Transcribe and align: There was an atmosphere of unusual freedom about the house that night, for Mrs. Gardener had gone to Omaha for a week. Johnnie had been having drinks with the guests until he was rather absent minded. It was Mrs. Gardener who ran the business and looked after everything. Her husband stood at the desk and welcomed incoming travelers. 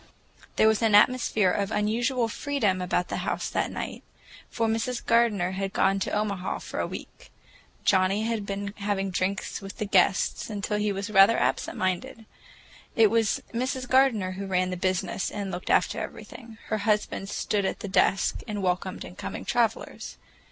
There 0.55 0.67
was 0.67 0.81
an 0.81 0.95
atmosphere 0.95 1.51
of 1.51 1.69
unusual 1.69 2.27
freedom 2.27 2.81
about 2.81 3.09
the 3.09 3.17
house 3.17 3.51
that 3.51 3.69
night, 3.69 4.01
for 4.49 4.65
Mrs. 4.67 5.05
Gardener 5.05 5.51
had 5.51 5.73
gone 5.73 5.99
to 5.99 6.09
Omaha 6.11 6.57
for 6.57 6.79
a 6.79 6.87
week. 6.87 7.31
Johnnie 7.85 8.23
had 8.23 8.43
been 8.43 8.73
having 8.77 9.11
drinks 9.11 9.61
with 9.61 9.77
the 9.77 9.85
guests 9.85 10.49
until 10.49 10.77
he 10.79 10.91
was 10.91 11.11
rather 11.11 11.37
absent 11.37 11.77
minded. 11.77 12.25
It 12.95 13.11
was 13.11 13.43
Mrs. 13.53 13.87
Gardener 13.87 14.31
who 14.31 14.47
ran 14.47 14.71
the 14.71 14.75
business 14.75 15.29
and 15.29 15.51
looked 15.51 15.69
after 15.69 15.99
everything. 15.99 16.57
Her 16.69 16.79
husband 16.79 17.29
stood 17.29 17.63
at 17.63 17.81
the 17.81 17.87
desk 17.87 18.39
and 18.47 18.63
welcomed 18.63 19.05
incoming 19.05 19.45
travelers. 19.45 20.17